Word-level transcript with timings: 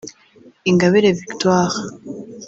Ingabire 0.69 1.11
Victoire 1.19 1.75